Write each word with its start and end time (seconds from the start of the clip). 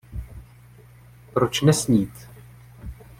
Proč 1.33 1.61
nesnít? 1.61 2.29